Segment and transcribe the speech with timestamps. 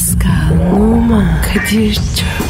[0.00, 2.49] Pascal, Oman, Kadir çok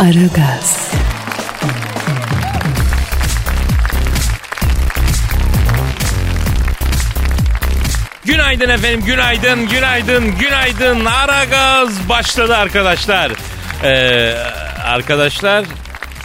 [0.00, 0.90] Aragaz,
[8.24, 11.04] Günaydın efendim, günaydın, günaydın, günaydın.
[11.04, 13.32] Ara gaz başladı arkadaşlar.
[13.84, 14.34] Ee,
[14.84, 15.64] arkadaşlar,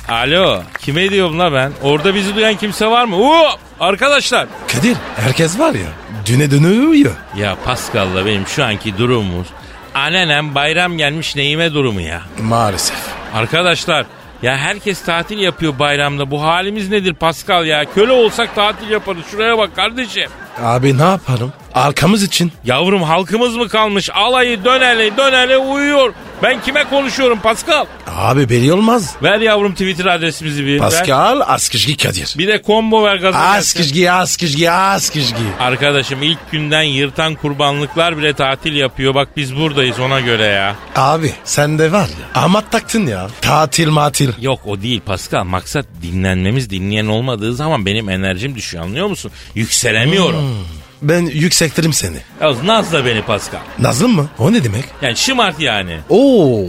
[0.10, 1.72] alo, kime diyorum la ben?
[1.82, 3.16] Orada bizi duyan kimse var mı?
[3.16, 3.48] Oo,
[3.80, 4.48] arkadaşlar.
[4.68, 5.88] Kadir herkes var ya.
[6.26, 7.12] Düne dönüyor.
[7.38, 9.48] Ya Pascal'la benim şu anki durumumuz,
[9.96, 12.22] annenem bayram gelmiş neyime durumu ya.
[12.42, 12.98] Maalesef.
[13.34, 14.06] Arkadaşlar,
[14.42, 16.32] ya herkes tatil yapıyor bayramda.
[16.32, 17.86] Bu halimiz nedir Pascal ya?
[17.94, 19.24] Köle olsak tatil yaparız.
[19.32, 20.30] Şuraya bak kardeşim.
[20.64, 21.54] Abi ne yaparım?
[21.76, 22.52] Arkamız için.
[22.66, 24.10] Yavrum halkımız mı kalmış?
[24.14, 26.14] Alayı döneli döneli uyuyor.
[26.44, 27.86] Ben kime konuşuyorum Pascal?
[28.08, 29.16] Abi belli olmaz.
[29.24, 30.80] Ver yavrum Twitter adresimizi bir.
[30.80, 32.34] Pascal Askışgi Kadir.
[32.38, 33.40] Bir de combo ver gaza.
[33.40, 33.58] gelsin.
[33.60, 35.36] Askışgi Askışgi Askışgi.
[35.60, 39.16] Arkadaşım ilk günden yırtan kurbanlıklar bile tatil yapıyor.
[39.16, 40.76] Bak biz buradayız ona göre ya.
[40.96, 42.42] Abi sen de var ya.
[42.42, 43.28] Amat taktın ya.
[43.42, 44.30] Tatil matil.
[44.42, 45.44] Yok o değil Pascal.
[45.44, 49.32] Maksat dinlenmemiz dinleyen olmadığı zaman benim enerjim düşüyor anlıyor musun?
[49.56, 50.66] Yükselemiyorum.
[51.02, 52.18] Ben yükseltirim seni.
[52.42, 53.60] Ya nazla beni Pascal.
[53.80, 54.30] Nazlı mı?
[54.40, 54.86] O ne demek?
[55.02, 56.00] Yani şımart yani.
[56.10, 56.66] Oo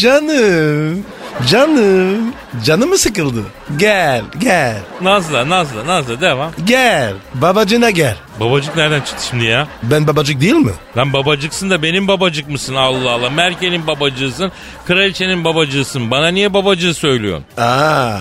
[0.00, 1.04] canım.
[1.48, 2.32] Canım.
[2.64, 3.42] Canım mı sıkıldı?
[3.76, 4.76] Gel gel.
[5.02, 6.52] Nazla nazla nazla devam.
[6.64, 7.14] Gel.
[7.34, 8.16] Babacına gel.
[8.40, 9.68] Babacık nereden çıktı şimdi ya?
[9.82, 10.72] Ben babacık değil mi?
[10.96, 13.30] Lan babacıksın da benim babacık mısın Allah Allah.
[13.30, 14.52] Merkel'in babacığısın,
[14.86, 16.10] kraliçenin babacığısın.
[16.10, 17.44] Bana niye babacığı söylüyorsun?
[17.58, 18.18] Aa,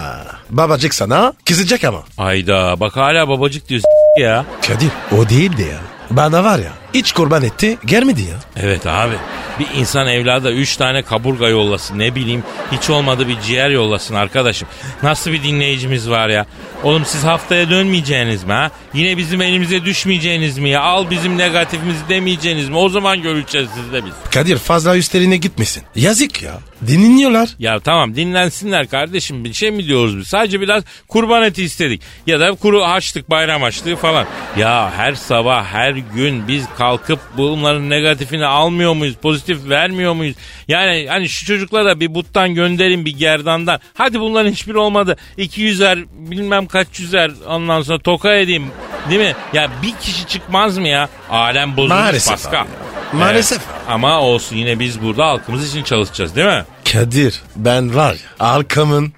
[0.50, 2.00] babacık sana kızacak ama.
[2.18, 3.90] Ayda bak hala babacık diyorsun
[4.22, 4.46] ya.
[4.68, 5.78] Kadir o değildi ya.
[6.12, 8.36] Bana var ya hiç kurban etti gelmedi ya.
[8.56, 9.16] Evet abi
[9.60, 14.68] bir insan evlada üç tane kaburga yollasın ne bileyim hiç olmadı bir ciğer yollasın arkadaşım.
[15.04, 16.46] Nasıl bir dinleyicimiz var ya.
[16.84, 18.72] Oğlum siz haftaya dönmeyeceğiniz mi ha?
[18.94, 20.82] Yine bizim elimize düşmeyeceğiniz mi ya?
[20.82, 22.78] Al bizim negatifimizi demeyeceğiniz mi?
[22.78, 24.14] O zaman göreceğiz sizle biz.
[24.32, 25.84] Kadir fazla üstlerine gitmesin.
[25.96, 26.60] Yazık ya.
[26.88, 27.50] Dinliyorlar.
[27.60, 30.28] Ya tamam dinlensinler kardeşim bir şey mi diyoruz biz?
[30.28, 32.02] Sadece biraz kurban eti istedik.
[32.28, 34.26] Ya da kuru haçlık bayram haçlığı falan.
[34.58, 39.16] Ya her sabah her gün biz kalkıp bunların negatifini almıyor muyuz?
[39.16, 40.36] Pozitif vermiyor muyuz?
[40.68, 43.80] Yani hani şu çocuklara bir buttan gönderin bir gerdandan.
[43.94, 45.18] Hadi bunların hiçbir olmadı.
[45.38, 48.68] 200'er bilmem kaç yüzer ondan sonra toka edeyim.
[49.10, 49.36] Değil mi?
[49.54, 51.10] Ya bir kişi çıkmaz mı ya?
[51.30, 52.66] Alem bozulmuş Maalesef Pascal.
[53.14, 53.58] Maalesef.
[53.58, 53.78] Evet.
[53.90, 56.64] Ama olsun yine biz burada halkımız için çalışacağız değil mi?
[56.94, 59.14] Kadir ben var ya arkamın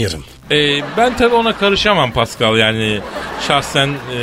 [0.00, 0.24] yerim.
[0.50, 3.00] Ee, ben tabii ona karışamam Pascal yani
[3.48, 4.18] şahsen e,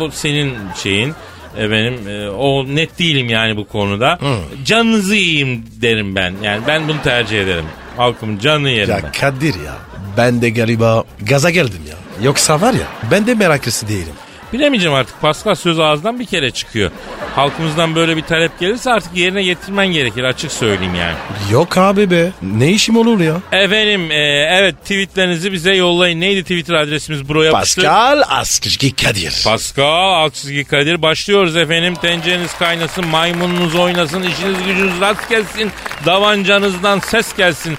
[0.00, 1.14] bu senin şeyin
[1.60, 4.18] e, benim e, o net değilim yani bu konuda.
[4.64, 7.64] Canınızı yiyeyim derim ben yani ben bunu tercih ederim.
[7.96, 9.12] Halkımın canını yerim Ya ben.
[9.12, 9.74] Kadir ya
[10.16, 12.24] ben de galiba gaza geldim ya.
[12.24, 14.14] Yoksa var ya ben de meraklısı değilim.
[14.56, 16.90] Bilemeyeceğim artık Pascal söz ağızdan bir kere çıkıyor.
[17.34, 21.14] Halkımızdan böyle bir talep gelirse artık yerine getirmen gerekir açık söyleyeyim yani.
[21.52, 23.36] Yok abi be ne işim olur ya.
[23.52, 24.16] Efendim e,
[24.50, 26.20] evet tweetlerinizi bize yollayın.
[26.20, 27.82] Neydi Twitter adresimiz buraya yapıştır.
[27.82, 29.42] Pascal Askışgi Kadir.
[29.44, 31.94] Pascal alt çizgi Kadir başlıyoruz efendim.
[31.94, 35.70] Tencereniz kaynasın, maymununuz oynasın, işiniz gücünüz rast gelsin,
[36.06, 37.78] davancanızdan ses gelsin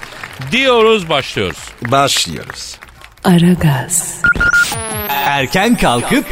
[0.52, 1.58] diyoruz başlıyoruz.
[1.82, 2.76] Başlıyoruz.
[3.24, 4.22] Aragaz,
[5.08, 6.26] Erken kalkıp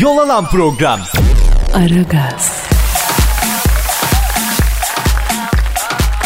[0.00, 1.00] yol alan program.
[1.74, 2.52] Aragaz,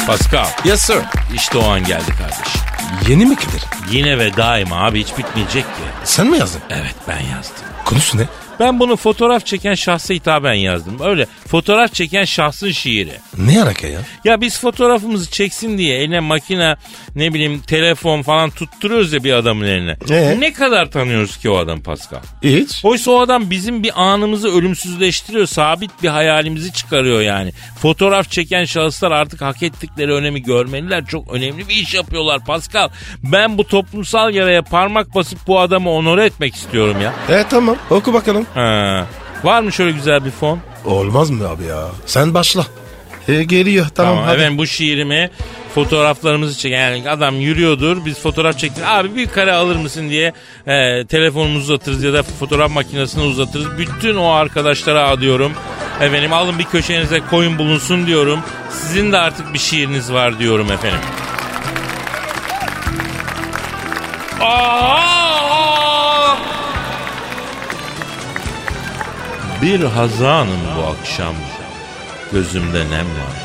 [0.06, 0.98] Pascal Yes sir.
[1.34, 2.60] işte o an geldi kardeşim.
[3.08, 3.64] Yeni mi Kadir?
[3.90, 5.82] Yine ve daima abi hiç bitmeyecek ki.
[6.04, 6.60] Sen mi yazdın?
[6.70, 7.54] Evet ben yazdım.
[7.84, 8.22] Konusu ne?
[8.60, 10.96] Ben bunu fotoğraf çeken şahsa hitaben yazdım.
[11.04, 13.12] Öyle fotoğraf çeken şahsın şiiri.
[13.38, 14.00] Ne alaka ya?
[14.24, 16.76] Ya biz fotoğrafımızı çeksin diye eline makine
[17.16, 19.96] ne bileyim telefon falan tutturuyoruz ya bir adamın eline.
[20.10, 20.36] Ee?
[20.40, 22.20] Ne kadar tanıyoruz ki o adam Pascal?
[22.42, 22.84] Hiç.
[22.84, 25.46] Oysa o adam bizim bir anımızı ölümsüzleştiriyor.
[25.46, 27.52] Sabit bir hayalimizi çıkarıyor yani.
[27.82, 31.06] Fotoğraf çeken şahıslar artık hak ettikleri önemi görmeliler.
[31.06, 32.88] Çok önemli bir iş yapıyorlar Pascal.
[33.22, 37.38] Ben bu toplumsal yaraya parmak basıp bu adamı onore etmek istiyorum ya.
[37.38, 38.46] E tamam oku bakalım.
[38.54, 39.06] Ha.
[39.44, 40.58] Var mı şöyle güzel bir fon?
[40.84, 41.86] Olmaz mı abi ya?
[42.06, 42.66] Sen başla.
[43.28, 44.36] E, geliyor tamam, Tamam, hadi.
[44.36, 45.30] efendim bu şiirimi
[45.74, 50.32] fotoğraflarımızı çeken yani adam yürüyordur biz fotoğraf çektik abi bir kare alır mısın diye
[50.66, 55.52] e, telefonumuzu uzatırız ya da fotoğraf makinesini uzatırız bütün o arkadaşlara adıyorum
[56.00, 58.40] Efendim alın bir köşenize koyun bulunsun diyorum.
[58.70, 60.98] Sizin de artık bir şiiriniz var diyorum efendim.
[64.40, 64.99] Aa!
[69.62, 71.34] Bir hazanım bu akşam.
[72.32, 73.36] Gözümde nem var.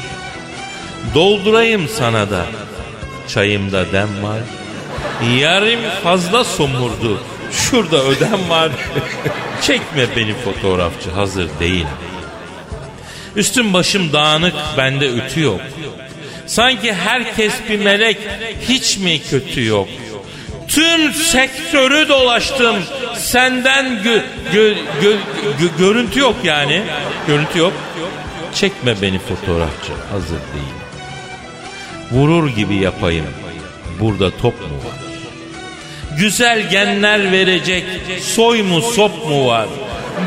[1.15, 2.45] Doldurayım sana da.
[3.27, 4.39] Çayımda dem var.
[5.39, 7.21] Yarım fazla somurdu.
[7.51, 8.71] Şurada ödem var.
[9.61, 11.87] Çekme beni fotoğrafçı hazır değilim.
[13.35, 15.61] Üstüm başım dağınık bende ütü yok.
[16.47, 18.17] Sanki herkes bir melek
[18.69, 19.87] hiç mi kötü yok?
[20.67, 22.75] Tüm sektörü dolaştım.
[23.17, 24.23] Senden gö-
[24.53, 25.17] gö- gö-
[25.59, 26.83] gö- görüntü yok yani.
[27.27, 27.73] Görüntü yok.
[28.53, 30.75] Çekme beni fotoğrafçı hazır değil.
[32.11, 33.25] Vurur gibi yapayım.
[33.99, 34.97] Burada top mu var?
[36.17, 37.85] Güzel genler verecek
[38.21, 39.67] soy mu sop mu var?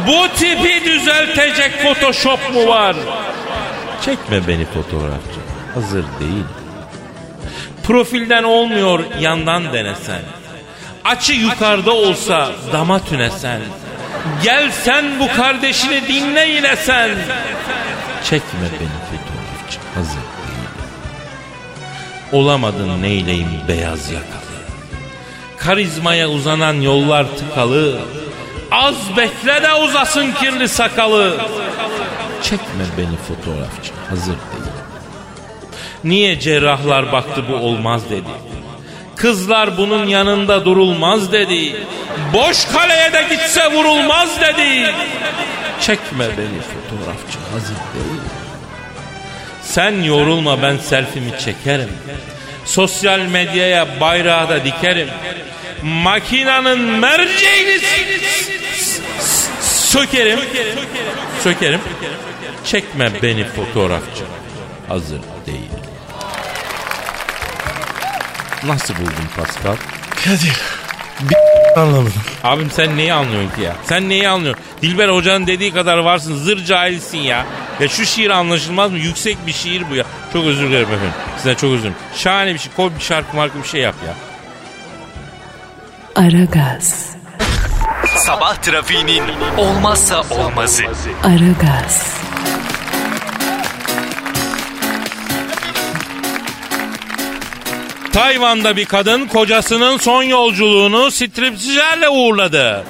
[0.07, 2.97] Bu tipi düzeltecek photoshop mu var?
[4.05, 5.41] Çekme beni fotoğrafçı.
[5.75, 6.45] Hazır değil.
[7.83, 10.21] Profilden olmuyor yandan denesen.
[11.09, 13.61] Açı yukarıda olsa dama tünesen.
[14.43, 17.11] Gel sen bu kardeşini dinle yine sen.
[18.25, 19.79] Çekme beni fotoğrafçı.
[19.95, 20.21] Hazır.
[22.33, 24.29] Olamadın neyleyim beyaz yakalı.
[25.59, 28.01] Karizmaya uzanan yollar tıkalı.
[28.71, 31.37] Az bekle de uzasın kirli sakalı.
[32.43, 33.93] Çekme beni fotoğrafçı.
[34.11, 34.73] Hazır değil.
[36.05, 38.48] Niye cerrahlar baktı bu olmaz dedi.
[39.19, 41.87] Kızlar bunun yanında durulmaz dedi.
[42.35, 44.95] Boş kaleye de gitse vurulmaz dedi.
[45.81, 48.21] Çekme beni fotoğrafçı hazır değil.
[49.63, 51.91] Sen yorulma ben selfimi çekerim.
[52.65, 55.09] Sosyal medyaya bayrağı da dikerim.
[55.83, 57.81] Makinanın merceğini
[59.63, 60.41] sökerim.
[61.45, 61.81] Sökerim.
[62.65, 64.25] Çekme beni fotoğrafçı.
[64.89, 65.88] Hazır değil.
[68.67, 69.77] Nasıl buldun Pascal?
[70.25, 70.53] Kadir.
[71.21, 71.37] Bir
[71.81, 72.13] anlamadım.
[72.45, 73.73] Abim sen neyi anlıyorsun ki ya?
[73.85, 74.65] Sen neyi anlıyorsun?
[74.83, 76.37] Dilber Hoca'nın dediği kadar varsın.
[76.37, 77.47] Zır cahilsin ya.
[77.81, 78.99] Ya şu şiir anlaşılmaz mı?
[78.99, 80.05] Yüksek bir şiir bu ya.
[80.33, 81.13] Çok özür dilerim efendim.
[81.37, 81.97] Size çok özür dilerim.
[82.17, 82.73] Şahane bir şey.
[82.77, 84.15] Koy bir şarkı marka bir şey yap ya.
[86.25, 87.07] Aragaz,
[88.17, 89.23] Sabah trafiğinin
[89.57, 90.83] olmazsa olmazı.
[91.25, 92.13] Aragaz,
[98.13, 102.85] Tayvan'da bir kadın kocasının son yolculuğunu stripsizlerle uğurladı.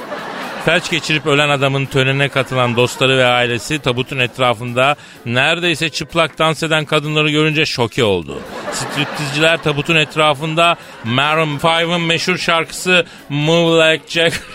[0.64, 6.84] Felç geçirip ölen adamın törenine katılan dostları ve ailesi tabutun etrafında neredeyse çıplak dans eden
[6.84, 8.38] kadınları görünce şoke oldu.
[8.72, 14.42] Striptizciler tabutun etrafında Maroon 5'ın meşhur şarkısı Move Like Jack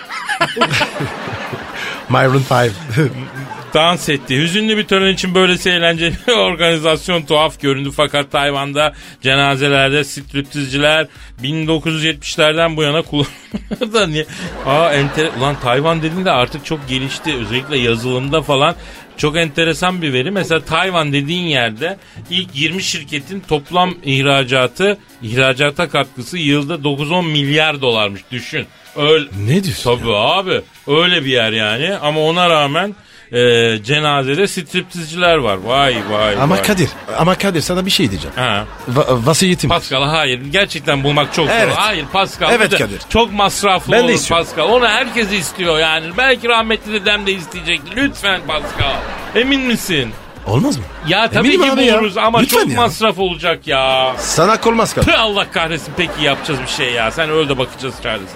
[2.10, 2.71] Myron 5.
[3.73, 4.37] dans etti.
[4.37, 7.89] Hüzünlü bir tören için böylesi eğlenceli organizasyon tuhaf göründü.
[7.95, 11.07] Fakat Tayvan'da cenazelerde striptizciler
[11.43, 14.07] 1970'lerden bu yana kullanılıyor.
[14.07, 14.25] Niye?
[14.65, 15.29] Aa enter...
[15.39, 17.35] Ulan Tayvan dediğinde artık çok gelişti.
[17.35, 18.75] Özellikle yazılımda falan
[19.17, 20.31] çok enteresan bir veri.
[20.31, 21.97] Mesela Tayvan dediğin yerde
[22.29, 28.21] ilk 20 şirketin toplam ihracatı, ihracata katkısı yılda 9-10 milyar dolarmış.
[28.31, 28.65] Düşün.
[28.95, 30.61] Öyle, Ne diyorsun Tabii abi.
[30.87, 31.95] Öyle bir yer yani.
[31.95, 32.95] Ama ona rağmen
[33.33, 35.57] e, cenazede striptizciler var.
[35.57, 36.63] Vay vay Ama vay.
[36.63, 38.35] Kadir, ama Kadir sana bir şey diyeceğim.
[38.35, 38.65] Ha.
[38.93, 39.69] Va- vasiyetim.
[39.69, 40.41] Pascal hayır.
[40.51, 41.53] Gerçekten bulmak çok zor.
[41.55, 41.74] Evet.
[41.77, 42.51] Hayır Pascal.
[42.53, 43.01] Evet bu da Kadir.
[43.10, 44.46] Çok masraflı Ben de olur istiyorum.
[44.46, 44.69] Pascal.
[44.69, 46.05] Onu herkes istiyor yani.
[46.17, 47.96] Belki rahmetli dedem de isteyecekti.
[47.96, 48.96] Lütfen Pascal.
[49.36, 50.12] Emin misin?
[50.48, 50.84] Olmaz mı?
[51.07, 51.98] Ya tabii Eminim ki abi ya.
[52.00, 52.75] buluruz ama Lütfen çok ya.
[52.75, 54.15] masraf olacak ya.
[54.17, 55.05] Sana olmaz Kadir.
[55.12, 57.12] Tüh Allah kahretsin peki yapacağız bir şey ya.
[57.12, 58.27] Sen öyle de bakacağız çaresine.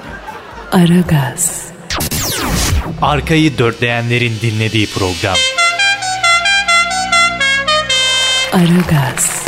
[0.71, 1.67] Aragaz,
[3.01, 5.35] Arkayı dörtleyenlerin dinlediği program.
[8.53, 9.43] Aragaz,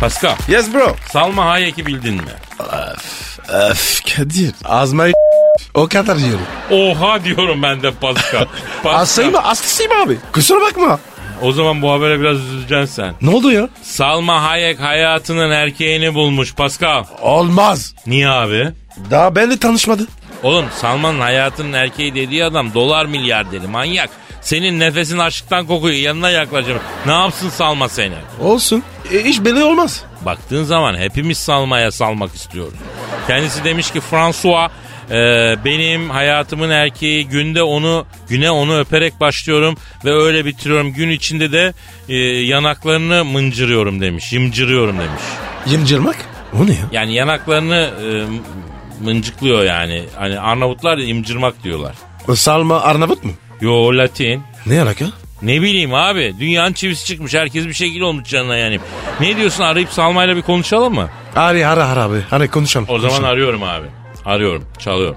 [0.00, 0.96] Pascal, Yes bro.
[1.12, 2.30] Salma Hayek'i bildin mi?
[3.48, 4.54] Öf Kadir.
[4.64, 5.04] Azma
[5.74, 6.46] o kadar diyorum.
[6.70, 8.44] Oha diyorum ben de Pascal.
[8.82, 8.98] Pascal.
[8.98, 10.18] Hastayım hastasıyım abi.
[10.32, 10.98] Kusura bakma.
[11.42, 13.14] O zaman bu habere biraz üzüleceksin sen.
[13.22, 13.68] Ne oldu ya?
[13.82, 17.04] Salma Hayek hayatının erkeğini bulmuş Pascal.
[17.22, 17.94] Olmaz.
[18.06, 18.68] Niye abi?
[19.10, 20.06] Daha benimle tanışmadı.
[20.42, 24.10] Oğlum Salman'ın hayatının erkeği dediği adam dolar milyarderi manyak.
[24.40, 26.78] Senin nefesin açlıktan kokuyor yanına yaklaşım.
[27.06, 28.14] Ne yapsın Salma seni?
[28.40, 28.82] Olsun.
[29.12, 30.04] E, iş belli olmaz.
[30.24, 32.78] Baktığın zaman hepimiz Salma'ya salmak istiyoruz.
[33.26, 34.70] Kendisi demiş ki François
[35.10, 35.14] e,
[35.64, 40.92] benim hayatımın erkeği günde onu güne onu öperek başlıyorum ve öyle bitiriyorum.
[40.92, 41.72] Gün içinde de
[42.08, 42.14] e,
[42.46, 44.32] yanaklarını mıncırıyorum demiş.
[44.32, 45.22] Yımcırıyorum demiş.
[45.66, 46.16] Yemcirmek?
[46.62, 46.78] O ne ya?
[46.92, 48.04] Yani yanaklarını e,
[49.04, 50.04] mıncıklıyor yani.
[50.18, 51.94] Hani Arnavutlar da imcırmak diyorlar.
[52.34, 53.32] Salma Arnavut mu?
[53.60, 54.42] Yo Latin.
[54.66, 55.04] Ne alaka?
[55.42, 56.34] Ne bileyim abi.
[56.40, 57.34] Dünyanın çivisi çıkmış.
[57.34, 58.80] Herkes bir şekilde olmuş canına yani.
[59.20, 61.08] Ne diyorsun arayıp Salma'yla bir konuşalım mı?
[61.34, 62.16] Hadi ara ara abi.
[62.30, 62.86] Hadi konuşalım.
[62.88, 63.30] O zaman konuşalım.
[63.30, 63.86] arıyorum abi.
[64.26, 64.64] Arıyorum.
[64.78, 65.16] Çalıyorum.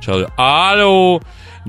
[0.00, 0.28] Çalıyor.
[0.38, 1.20] Alo.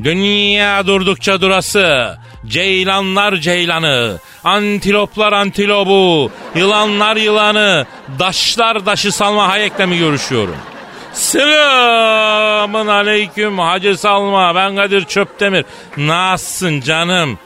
[0.03, 2.17] Dünya durdukça durası.
[2.47, 4.17] Ceylanlar ceylanı.
[4.43, 6.31] Antiloplar antilobu.
[6.55, 7.85] Yılanlar yılanı.
[8.19, 10.55] Daşlar daşı Salma Hayek'le mi görüşüyorum?
[11.13, 14.55] Selamun aleyküm Hacı Salma.
[14.55, 15.65] Ben Kadir Çöptemir.
[15.97, 17.39] Nasılsın canım?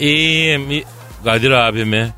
[0.00, 0.70] İyiyim.
[0.70, 0.84] İyi-
[1.24, 2.10] Kadir abi mi?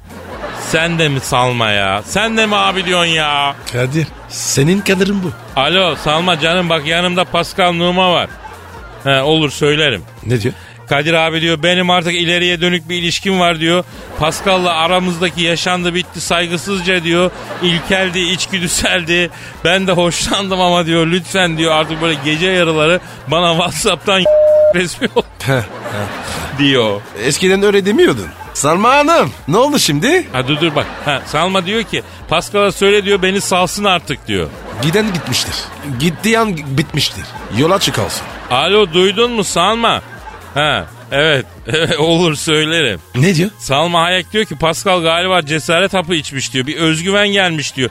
[0.60, 2.02] Sen de mi Salma ya?
[2.04, 3.54] Sen de mi abi diyorsun ya?
[3.72, 5.60] Kadir senin kadarın bu.
[5.60, 8.28] Alo Salma canım bak yanımda Pascal Numa var.
[9.04, 10.02] He, olur söylerim.
[10.26, 10.54] Ne diyor?
[10.88, 13.84] Kadir abi diyor benim artık ileriye dönük bir ilişkim var diyor.
[14.18, 17.30] Pascal'la aramızdaki yaşandı bitti saygısızca diyor.
[17.62, 19.30] İlkeldi, içgüdüseldi.
[19.64, 24.22] Ben de hoşlandım ama diyor lütfen diyor artık böyle gece yarıları bana Whatsapp'tan
[24.74, 25.22] resmi ol
[26.58, 27.00] diyor.
[27.24, 28.28] Eskiden öyle demiyordun.
[28.54, 30.26] Salma Hanım ne oldu şimdi?
[30.32, 30.86] Ha dur dur bak.
[31.04, 34.48] Ha, Salma diyor ki Pascal'a söyle diyor beni salsın artık diyor.
[34.82, 35.54] Giden gitmiştir.
[36.00, 37.24] Gittiği an bitmiştir.
[37.58, 38.22] Yola çıkalsın.
[38.50, 40.02] Alo duydun mu Salma?
[40.54, 41.46] Ha evet
[41.98, 43.00] olur söylerim.
[43.14, 43.50] Ne diyor?
[43.58, 46.66] Salma Hayek diyor ki Pascal galiba cesaret hapı içmiş diyor.
[46.66, 47.90] Bir özgüven gelmiş diyor.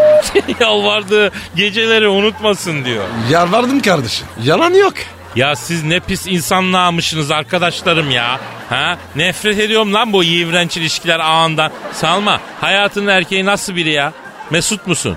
[0.60, 3.04] Yalvardığı geceleri unutmasın diyor.
[3.30, 4.26] Yalvardım kardeşim.
[4.44, 4.94] Yalan yok.
[5.38, 8.40] Ya siz ne pis insanlarmışsınız arkadaşlarım ya.
[8.68, 8.98] Ha?
[9.16, 11.72] Nefret ediyorum lan bu iğrenç ilişkiler ağından.
[11.92, 14.12] Salma hayatının erkeği nasıl biri ya?
[14.50, 15.16] Mesut musun?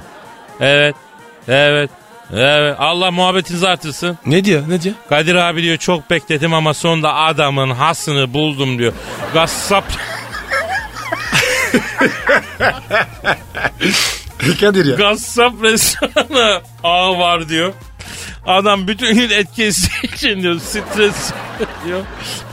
[0.59, 0.95] Evet.
[1.47, 1.89] Evet.
[2.33, 2.75] Evet.
[2.79, 4.17] Allah muhabbetinizi artırsın.
[4.25, 4.63] Ne diyor?
[4.67, 4.95] Ne diyor?
[5.09, 8.93] Kadir abi diyor çok bekledim ama sonunda adamın hasını buldum diyor.
[9.33, 9.83] Gassap
[14.61, 14.95] Kadir ya.
[14.95, 17.73] Gassap restoranı ağı var diyor.
[18.45, 21.31] Adam bütün gün et kesici için diyor stres
[21.85, 22.01] diyor.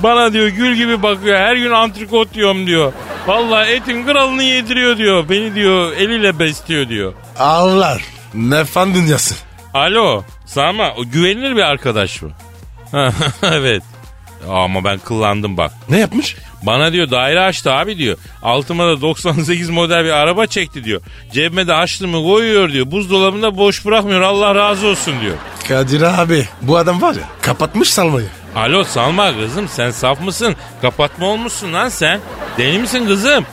[0.01, 2.93] Bana diyor gül gibi bakıyor her gün antrikot yiyorum diyor.
[3.27, 5.29] Vallahi etin kralını yediriyor diyor.
[5.29, 7.13] Beni diyor eliyle besliyor diyor.
[7.39, 7.99] Allah.
[8.35, 9.35] Ne fan dünyası.
[9.75, 12.31] Alo Sama o güvenilir bir arkadaş mı?
[13.43, 13.83] evet.
[14.49, 15.73] Ama ben kıllandım bak.
[15.89, 16.37] Ne yapmış?
[16.63, 18.17] Bana diyor daire açtı abi diyor.
[18.43, 21.01] Altıma da 98 model bir araba çekti diyor.
[21.33, 22.91] Cebime de açlığımı koyuyor diyor.
[22.91, 25.37] Buzdolabında boş bırakmıyor Allah razı olsun diyor.
[25.69, 28.27] Kadir abi bu adam var ya kapatmış salmayı.
[28.57, 30.57] Alo Salma kızım sen saf mısın?
[30.83, 32.21] Kapatma olmuşsun lan sen.
[32.59, 33.47] Deli misin kızım?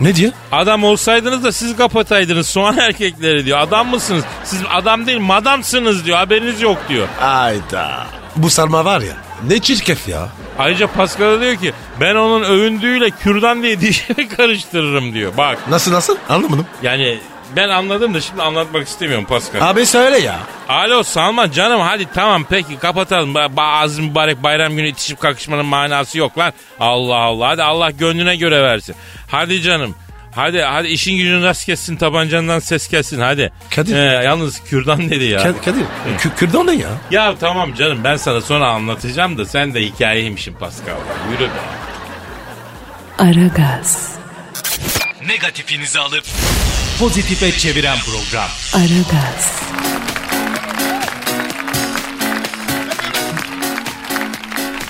[0.00, 0.32] Ne diyor?
[0.52, 3.58] Adam olsaydınız da siz kapataydınız soğan erkekleri diyor.
[3.58, 4.24] Adam mısınız?
[4.44, 7.08] Siz adam değil madamsınız diyor haberiniz yok diyor.
[7.20, 8.06] Ayda.
[8.36, 10.28] Bu salma var ya ne çirkef ya.
[10.58, 15.32] Ayrıca Pascal diyor ki ben onun övündüğüyle kürdan diye dişimi karıştırırım diyor.
[15.36, 16.66] Bak Nasıl nasıl anlamadım.
[16.82, 17.18] yani
[17.56, 19.70] ben anladım da şimdi anlatmak istemiyorum Pascal.
[19.70, 20.38] Abi söyle ya.
[20.68, 23.34] Alo Salman canım hadi tamam peki kapatalım.
[23.34, 26.52] Ba- Bazı mübarek bayram günü itişip kakışmanın manası yok lan.
[26.80, 28.94] Allah Allah hadi Allah gönlüne göre versin.
[29.30, 29.94] Hadi canım.
[30.38, 33.52] Hadi hadi işin gücün rast kessin tabancandan ses gelsin hadi.
[33.76, 33.96] Kadir.
[33.96, 35.40] Ee, yalnız kürdan dedi ya.
[35.40, 35.82] Ka- Kadir
[36.18, 36.88] kü- kürdan ne ya?
[37.10, 40.96] ya tamam canım ben sana sonra anlatacağım da sen de hikayeymişsin Pascal.
[41.32, 41.58] Yürü be.
[43.18, 44.12] Aragaz,
[45.26, 46.24] Negatifinizi alıp
[46.98, 48.48] pozitife çeviren program.
[48.74, 49.52] Aragaz,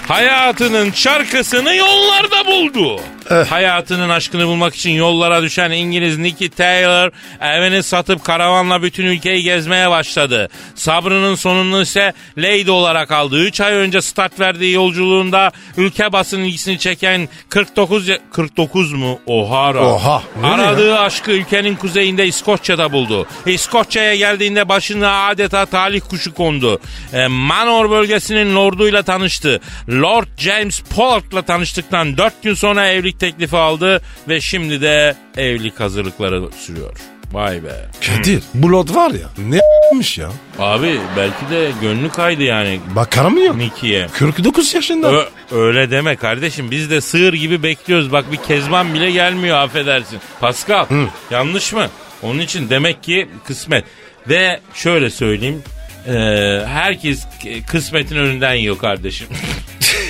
[0.09, 3.01] Hayatının şarkısını yollarda buldu.
[3.31, 9.91] Hayatının aşkını bulmak için yollara düşen İngiliz Nicky Taylor evini satıp karavanla bütün ülkeyi gezmeye
[9.91, 10.49] başladı.
[10.75, 13.39] Sabrının sonunu ise Lady olarak aldı.
[13.45, 19.21] 3 ay önce start verdiği yolculuğunda ülke basın ilgisini çeken 49 ya- 49 mu?
[19.27, 19.71] Oha.
[19.71, 23.27] Oha, Aradığı aşkı ülkenin kuzeyinde İskoçya'da buldu.
[23.47, 26.81] İskoçya'ya geldiğinde başına adeta talih kuşu kondu.
[27.13, 29.61] E, Manor bölgesinin lorduyla tanıştı.
[29.91, 36.43] Lord James Pollard'la tanıştıktan 4 gün sonra evlilik teklifi aldı ve şimdi de evlilik hazırlıkları
[36.59, 36.97] sürüyor.
[37.33, 37.87] Vay be.
[38.07, 40.31] Kadir bu lot var ya ne yapmış ya?
[40.59, 43.57] Abi belki de gönlü kaydı yani Bakar mı yok?
[43.57, 44.07] Nicky'ye.
[44.07, 45.13] 49 yaşında.
[45.13, 48.13] Ö- öyle deme kardeşim biz de sığır gibi bekliyoruz.
[48.13, 50.19] Bak bir kezban bile gelmiyor affedersin.
[50.41, 50.87] Pascal
[51.31, 51.87] yanlış mı?
[52.23, 53.85] Onun için demek ki kısmet.
[54.29, 55.63] Ve şöyle söyleyeyim.
[56.09, 57.27] E, herkes
[57.67, 59.29] kısmetin önünden yiyor kardeşim.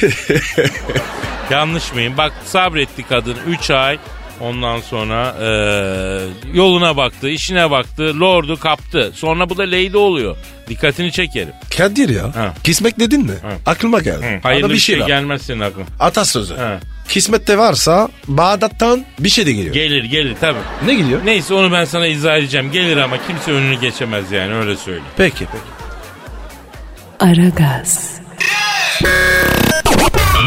[1.50, 2.17] yanlış mıyım?
[2.17, 3.99] Bak sabretti kadın 3 ay.
[4.40, 5.49] Ondan sonra e,
[6.55, 9.12] yoluna baktı, işine baktı, lordu kaptı.
[9.14, 10.37] Sonra bu da lady oluyor.
[10.69, 11.52] Dikkatini çekerim.
[11.76, 12.37] Kadir ya.
[12.37, 12.55] Ha.
[12.64, 13.33] Kismet dedin mi?
[13.67, 14.40] Aklıma geldi.
[14.43, 15.07] Hayırlı Arada bir şey, var.
[15.07, 15.85] gelmez senin aklına.
[16.00, 16.55] Atasözü.
[16.55, 16.81] Ha.
[17.09, 19.75] Kismette varsa Bağdat'tan bir şey de geliyor.
[19.75, 20.59] Gelir gelir tabii.
[20.87, 21.21] ne geliyor?
[21.25, 22.73] Neyse onu ben sana izah edeceğim.
[22.73, 25.07] Gelir ama kimse önünü geçemez yani öyle söyleyeyim.
[25.17, 25.77] Peki peki.
[27.21, 28.11] Aragaz,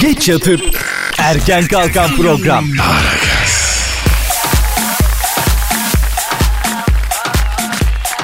[0.02, 0.62] Geç yatıp
[1.18, 2.66] erken kalkan program.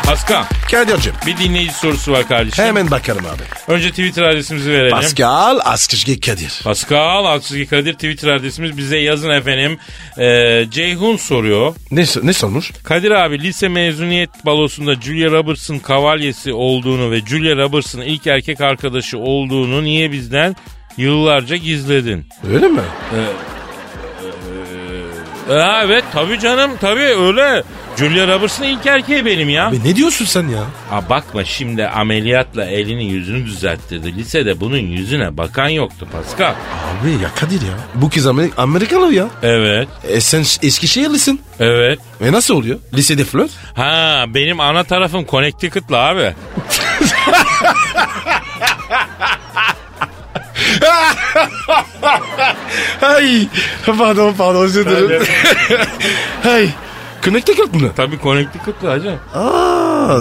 [0.05, 2.63] Pascal Kadir'cim bir dinleyici sorusu var kardeşim.
[2.65, 3.73] hemen bakalım abi.
[3.73, 4.91] Önce Twitter adresimizi verelim.
[4.91, 6.61] Pascal Askışgi Kadir.
[6.63, 9.77] Pascal Aksızgi Kadir Twitter adresimiz bize yazın efendim.
[10.19, 11.75] Ee, Ceyhun soruyor.
[11.91, 12.71] Ne, ne sormuş?
[12.83, 19.17] Kadir abi lise mezuniyet balosunda Julia Roberts'ın kavalyesi olduğunu ve Julia Roberts'ın ilk erkek arkadaşı
[19.17, 20.55] olduğunu niye bizden
[20.97, 22.25] yıllarca gizledin?
[22.53, 22.81] Öyle mi?
[25.47, 27.63] Ha, evet tabii canım tabii öyle.
[27.97, 29.67] Julia Roberts'ın ilk erkeği benim ya.
[29.67, 30.63] Abi ne diyorsun sen ya?
[30.89, 34.15] Ha bakma şimdi ameliyatla elini yüzünü düzelttirdi.
[34.15, 36.49] Lisede bunun yüzüne bakan yoktu Pascal.
[36.53, 37.73] Abi ya Kadir ya.
[37.95, 39.27] Bu kız Amer- Amerikalı ya.
[39.43, 41.41] Evet, E sen Eskişehirlisin.
[41.59, 41.99] evet.
[42.21, 42.79] E nasıl oluyor?
[42.93, 43.51] Lisede flört?
[43.75, 46.33] Ha benim ana tarafım Connecticut'la abi.
[53.01, 53.47] Ay
[53.85, 55.23] pardon pardon özür dilerim.
[56.43, 56.69] Hay.
[57.31, 57.91] Connecticut mı?
[57.95, 59.15] Tabii Connecticut'la hacı.
[59.35, 60.19] Aa,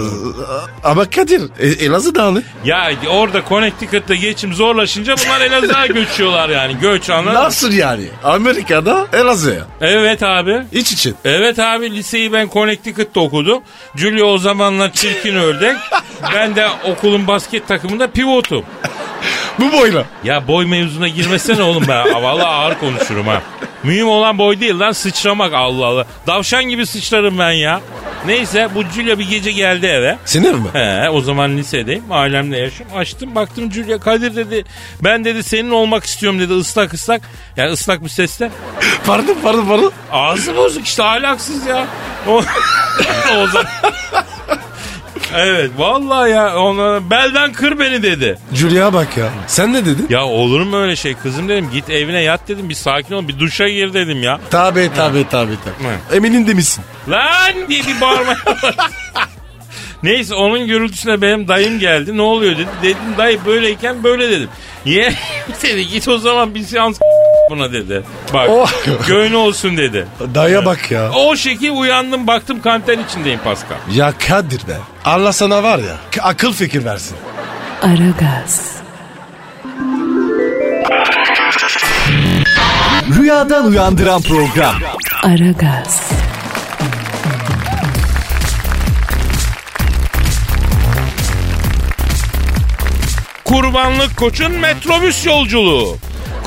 [0.83, 2.43] ama Kadir e, Elazığ Dağlı.
[2.65, 6.77] Ya orada Connecticut'ta geçim zorlaşınca bunlar Elazığ'a göçüyorlar yani.
[6.81, 7.35] Göç anladın?
[7.35, 8.05] Nasıl yani?
[8.23, 9.67] Amerika'da Elazığ'a.
[9.81, 10.63] Evet abi.
[10.71, 11.15] İç için.
[11.25, 13.61] Evet abi liseyi ben Connecticut'ta okudum.
[13.95, 15.75] Julia o zamanlar çirkin ördek.
[16.33, 18.65] ben de okulun basket takımında pivotum.
[19.59, 20.05] Bu boyla.
[20.23, 22.23] Ya boy mevzuna girmesene oğlum ben.
[22.23, 23.41] Vallahi ağır konuşurum ha.
[23.83, 26.05] Mühim olan boy değil lan sıçramak Allah Allah.
[26.27, 27.81] Davşan gibi sıçrarım ben ya.
[28.25, 30.17] Neyse bu Julia bir gece geldi eve.
[30.25, 30.69] Sinir mi?
[30.73, 32.97] He o zaman lisedeyim ailemle yaşıyorum.
[32.97, 34.65] Açtım baktım Julia Kadir dedi.
[35.03, 37.21] Ben dedi senin olmak istiyorum dedi ıslak ıslak.
[37.57, 38.51] Yani ıslak bir sesle.
[39.05, 39.91] Pardon pardon pardon.
[40.11, 41.87] Ağzı bozuk işte ahlaksız ya.
[42.27, 42.37] O,
[43.37, 43.67] o zaman...
[45.35, 48.37] Evet vallahi ya ona belden kır beni dedi.
[48.53, 49.29] Julia bak ya.
[49.47, 50.07] Sen ne dedin?
[50.09, 53.39] Ya olur mu öyle şey kızım dedim git evine yat dedim bir sakin ol bir
[53.39, 54.39] duşa gir dedim ya.
[54.51, 56.17] Tabi tabi tabi tabi.
[56.17, 56.83] Emin'in demişsin.
[57.09, 58.37] Lan diye bir bağırmaya.
[60.03, 62.17] Neyse onun gürültüsüne benim dayım geldi.
[62.17, 62.67] Ne oluyor dedi.
[62.83, 64.49] Dedim dayı böyleyken böyle dedim.
[64.85, 65.13] Ye
[65.63, 66.99] dedi git o zaman bir seans
[67.49, 68.03] buna dedi.
[68.33, 68.71] Bak Oh.
[69.07, 70.07] göğünü olsun dedi.
[70.35, 71.11] Daya bak ya.
[71.11, 73.77] O şekil uyandım baktım kanten içindeyim Pascal.
[73.93, 74.77] Ya Kadir be.
[75.05, 75.95] Allah sana var ya.
[76.23, 77.17] Akıl fikir versin.
[77.81, 78.71] Aragaz,
[83.19, 84.75] Rüyadan uyandıran program.
[85.23, 86.01] Aragaz,
[93.45, 95.97] Kurbanlık koçun metrobüs yolculuğu.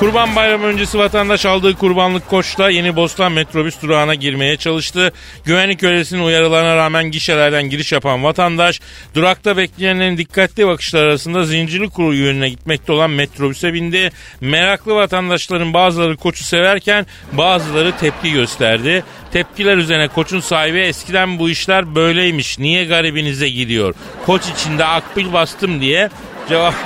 [0.01, 5.13] Kurban bayramı öncesi vatandaş aldığı kurbanlık koçla yeni Bostan metrobüs durağına girmeye çalıştı.
[5.45, 8.79] Güvenlik görevlisinin uyarılarına rağmen gişelerden giriş yapan vatandaş
[9.15, 14.11] durakta bekleyenlerin dikkatli bakışlar arasında zincirli kuru yönüne gitmekte olan metrobüse bindi.
[14.41, 19.03] Meraklı vatandaşların bazıları koçu severken bazıları tepki gösterdi.
[19.33, 25.81] Tepkiler üzerine koçun sahibi eskiden bu işler böyleymiş niye garibinize gidiyor koç içinde akbil bastım
[25.81, 26.09] diye
[26.49, 26.73] cevap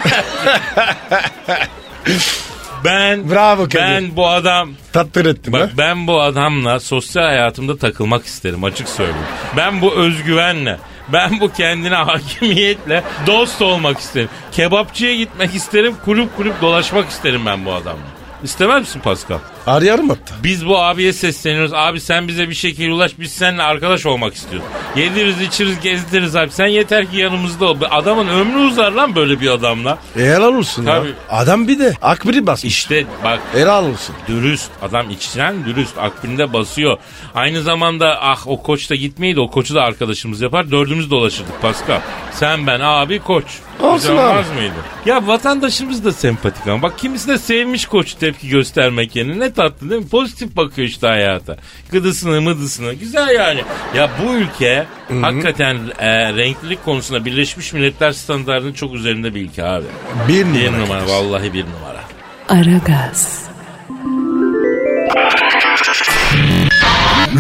[2.83, 3.79] Ben Bravo Kadir.
[3.79, 5.77] ben bu adam Tatlı ettin bak ha.
[5.77, 9.25] ben bu adamla sosyal hayatımda takılmak isterim açık söyleyeyim.
[9.57, 10.77] Ben bu özgüvenle
[11.13, 14.29] ben bu kendine hakimiyetle dost olmak isterim.
[14.51, 18.01] Kebapçıya gitmek isterim, kulüp kulüp dolaşmak isterim ben bu adamla.
[18.43, 19.37] İstemez misin Pascal?
[19.67, 20.35] Arayarım hatta.
[20.43, 21.73] Biz bu abiye sesleniyoruz.
[21.73, 23.11] Abi sen bize bir şekilde ulaş.
[23.19, 24.67] Biz seninle arkadaş olmak istiyoruz.
[24.95, 26.51] Yediririz, içiriz, gezdiririz abi.
[26.51, 27.77] Sen yeter ki yanımızda ol.
[27.91, 29.97] Adamın ömrü uzar lan böyle bir adamla.
[30.17, 31.07] E, helal olsun Tabii.
[31.07, 31.13] ya.
[31.29, 32.73] Adam bir de akbiri basmış.
[32.73, 34.15] İşte bak Helal olsun.
[34.27, 34.71] dürüst.
[34.81, 35.97] Adam içten dürüst.
[35.97, 36.97] Akbilinde basıyor.
[37.35, 39.39] Aynı zamanda ah o koç da gitmeydi.
[39.39, 40.71] O koçu da arkadaşımız yapar.
[40.71, 41.99] Dördümüz dolaşırdık Pascal.
[42.33, 43.45] Sen ben abi koç.
[43.79, 44.55] Olsun Güzel abi.
[44.55, 44.73] mıydı?
[45.05, 49.39] Ya vatandaşımız da sempatik ama bak kimisi de sevmiş koçu tepki göstermek yerine.
[49.55, 50.07] Tatlı değil mi?
[50.09, 51.57] Pozitif bakıyor işte hayata.
[51.91, 52.93] Gıdısını mıdısını.
[52.93, 53.63] Güzel yani.
[53.95, 54.85] Ya bu ülke
[55.21, 59.85] hakikaten e, renklilik konusunda Birleşmiş Milletler standartının çok üzerinde bir ülke abi.
[60.27, 60.81] Bir Bir numara.
[60.81, 62.01] numara vallahi bir numara.
[62.49, 63.45] Aragaz,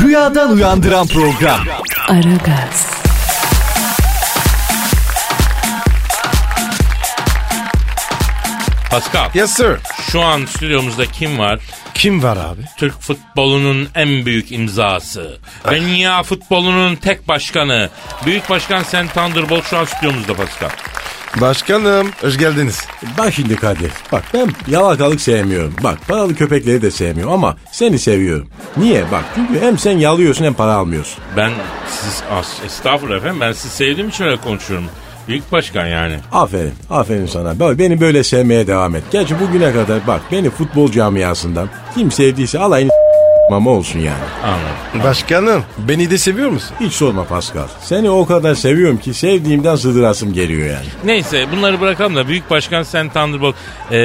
[0.03, 1.59] Rüyadan uyandıran program.
[2.09, 2.95] Aragaz,
[8.91, 9.77] Pascal Yes sir.
[10.11, 11.59] şu an stüdyomuzda kim var?
[11.95, 12.61] Kim var abi?
[12.77, 15.37] Türk futbolunun en büyük imzası.
[15.71, 17.89] Ve dünya futbolunun tek başkanı.
[18.25, 20.69] Büyük başkan Sen Thunderbolt şu an stüdyomuzda Pascal.
[21.41, 22.87] Başkanım hoş geldiniz.
[23.17, 23.91] Bak şimdi Kadir.
[24.11, 25.75] Bak ben yalakalık sevmiyorum.
[25.83, 28.47] Bak paralı köpekleri de sevmiyorum ama seni seviyorum.
[28.77, 29.11] Niye?
[29.11, 31.23] Bak çünkü hem sen yalıyorsun hem para almıyorsun.
[31.37, 31.51] Ben
[31.89, 34.87] siz as, estağfurullah efendim ben sizi sevdiğim için öyle konuşuyorum.
[35.27, 36.15] Büyük başkan yani.
[36.31, 37.59] Aferin, aferin sana.
[37.59, 39.03] Böyle Beni böyle sevmeye devam et.
[39.11, 42.91] Gerçi bugüne kadar bak beni futbol camiasından kim sevdiyse alayını
[43.49, 44.23] mama olsun yani.
[44.43, 45.09] Anladım.
[45.09, 46.75] Başkanım beni de seviyor musun?
[46.79, 47.67] Hiç sorma Pascal.
[47.81, 50.85] Seni o kadar seviyorum ki sevdiğimden sığdırasım geliyor yani.
[51.05, 53.55] Neyse bunları bırakalım da Büyük Başkan sen Thunderbolt.
[53.91, 53.97] Ee,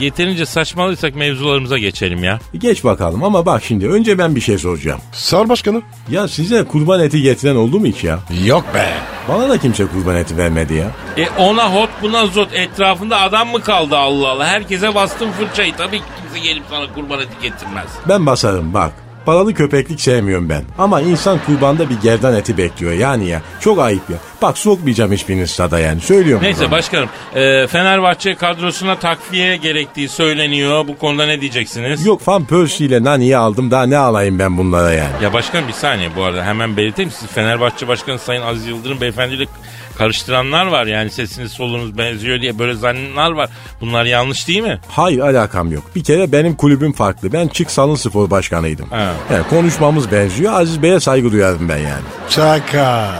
[0.00, 2.38] yeterince saçmalıysak mevzularımıza geçelim ya.
[2.58, 5.00] Geç bakalım ama bak şimdi önce ben bir şey soracağım.
[5.12, 5.82] Sor başkanım.
[6.10, 8.18] Ya size kurban eti getiren oldu mu hiç ya?
[8.44, 8.88] Yok be.
[9.30, 10.86] Bana da kimse kurban eti vermedi ya.
[11.16, 14.46] E ona hot buna zot etrafında adam mı kaldı Allah Allah?
[14.46, 15.76] Herkese bastım fırçayı.
[15.76, 17.86] Tabii ki kimse gelip sana kurban eti getirmez.
[18.08, 18.92] Ben basarım bak.
[19.26, 20.64] Paralı köpeklik sevmiyorum ben.
[20.78, 23.42] Ama insan kurbanda bir gerdan eti bekliyor yani ya.
[23.60, 24.16] Çok ayıp ya.
[24.42, 26.00] Bak sokmayacağım hiçbiriniz stada yani.
[26.00, 26.44] Söylüyorum.
[26.44, 26.70] Neyse sana.
[26.70, 30.88] başkanım e, Fenerbahçe kadrosuna takviye gerektiği söyleniyor.
[30.88, 32.06] Bu konuda ne diyeceksiniz?
[32.06, 35.10] Yok Van Persie ile Nani'yi aldım daha ne alayım ben bunlara yani.
[35.22, 37.10] Ya başkanım bir saniye bu arada hemen belirteyim.
[37.10, 39.44] Siz Fenerbahçe Başkanı Sayın Aziz Yıldırım beyefendiyle
[39.98, 40.86] karıştıranlar var.
[40.86, 43.48] Yani sesiniz solunuz benziyor diye böyle zannenler var.
[43.80, 44.78] Bunlar yanlış değil mi?
[44.88, 45.84] Hayır alakam yok.
[45.96, 47.32] Bir kere benim kulübüm farklı.
[47.32, 48.88] Ben Çık Salın Spor Başkanıydım.
[48.90, 49.12] Ha.
[49.32, 50.52] Yani konuşmamız benziyor.
[50.52, 52.02] Aziz Bey'e saygı duyardım ben yani.
[52.28, 53.10] Şaka.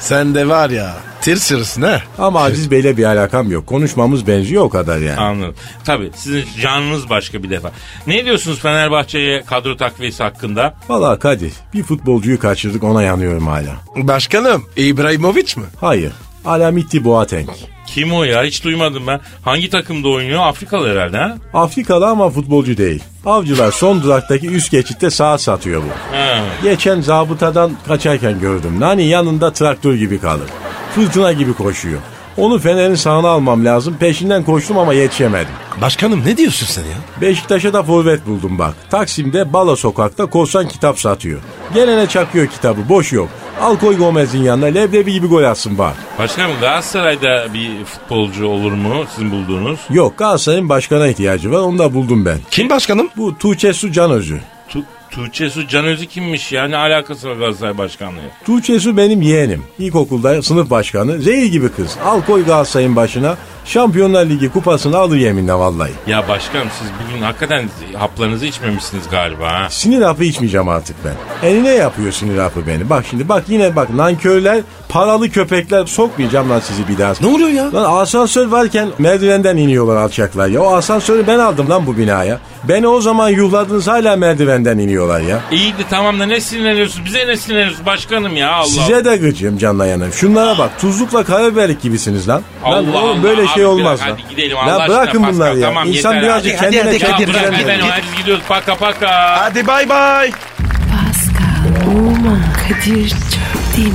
[0.00, 2.02] Sen de var ya tırsırsın ha.
[2.18, 3.66] Ama Aziz Bey'le bir alakam yok.
[3.66, 5.20] Konuşmamız benziyor o kadar yani.
[5.20, 5.54] Anladım.
[5.84, 7.72] Tabii sizin canınız başka bir defa.
[8.06, 10.74] Ne diyorsunuz Fenerbahçe'ye kadro takviyesi hakkında?
[10.88, 13.76] Valla Kadir bir futbolcuyu kaçırdık ona yanıyorum hala.
[13.96, 15.64] Başkanım İbrahimovic mi?
[15.80, 16.12] Hayır.
[16.44, 17.48] Alamiti Boateng.
[17.86, 18.42] Kim o ya?
[18.44, 19.20] Hiç duymadım ben.
[19.42, 20.46] Hangi takımda oynuyor?
[20.46, 21.36] Afrikalı herhalde ha?
[21.54, 23.02] Afrikalı ama futbolcu değil.
[23.26, 26.16] Avcılar son duraktaki üst geçitte saat satıyor bu.
[26.16, 26.40] Ha.
[26.62, 28.80] Geçen zabıtadan kaçarken gördüm.
[28.80, 30.48] Nani yanında traktör gibi kalır.
[30.94, 32.00] Fırtına gibi koşuyor.
[32.36, 33.96] Onu Fener'in sahına almam lazım.
[34.00, 35.52] Peşinden koştum ama yetişemedim.
[35.80, 37.20] Başkanım ne diyorsun sen ya?
[37.20, 38.74] Beşiktaş'a da forvet buldum bak.
[38.90, 41.40] Taksim'de Bala sokakta korsan kitap satıyor.
[41.74, 43.28] Gelene çakıyor kitabı boş yok.
[43.60, 45.94] Al koy Gomez'in yanına leblebi gibi gol atsın bak.
[46.18, 49.80] Başkanım Galatasaray'da bir futbolcu olur mu sizin bulduğunuz?
[49.90, 52.38] Yok Galatasaray'ın başkana ihtiyacı var onu da buldum ben.
[52.50, 53.08] Kim başkanım?
[53.16, 54.40] Bu Tuğçe Su Canözü.
[54.68, 56.68] Tu Tuğçe Su Canözü kimmiş ya?
[56.68, 58.20] Ne alakası var Galatasaray Başkanlığı?
[58.46, 59.62] Tuğçe Su benim yeğenim.
[59.78, 61.22] İlkokulda sınıf başkanı.
[61.22, 61.96] Zehir gibi kız.
[62.04, 63.36] Al koy Galatasaray'ın başına.
[63.64, 65.92] Şampiyonlar Ligi kupasını alır yeminle vallahi.
[66.06, 67.68] Ya başkanım siz bugün hakikaten
[67.98, 69.66] haplarınızı içmemişsiniz galiba ha?
[69.70, 71.48] Sinir hapı içmeyeceğim artık ben.
[71.48, 72.90] Eline yapıyor sinir hapı beni.
[72.90, 77.12] Bak şimdi bak yine bak nankörler paralı köpekler sokmayacağım lan sizi bir daha.
[77.20, 77.72] Ne oluyor ya?
[77.72, 80.60] Lan asansör varken merdivenden iniyorlar alçaklar ya.
[80.62, 82.38] O asansörü ben aldım lan bu binaya.
[82.64, 85.40] Beni o zaman yuhladınız hala merdivenden iniyorlar ya.
[85.52, 87.04] İyiydi tamam da ne sinirleniyorsun?
[87.04, 88.66] Bize ne sinirleniyorsun başkanım ya Allah.
[88.66, 90.12] Size de gıcığım canla yanım.
[90.12, 92.42] Şunlara bak tuzlukla karabiberlik gibisiniz lan.
[92.64, 94.16] lan Allah oğlum Allah, böyle abi şey olmaz bırak, lan.
[94.24, 95.66] hadi gidelim, Ya Allah bırakın aşkına bunları Pascal, ya.
[95.68, 97.12] tamam, İnsan yeter, birazcık hadi, hadi, kendine hadi, Ya çekir.
[97.12, 97.90] hadi, bırak hadi, gidelim hadi.
[98.06, 99.36] hadi gidiyoruz paka paka.
[99.40, 100.30] Hadi bay bay.
[100.90, 103.94] Pascal, Oman, Kadir çok değil mi?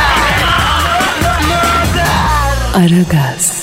[2.73, 3.60] Aragaz.